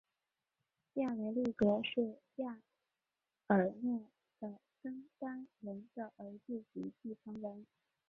[0.93, 2.59] 亚维力格是亚
[3.45, 4.01] 尔诺
[4.39, 7.67] 的登丹人的儿子及继承人。